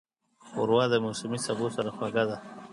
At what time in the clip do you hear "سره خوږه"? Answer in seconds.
1.75-2.23